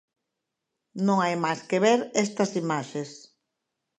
[1.05, 3.09] Non hai máis que ver estas imaxes.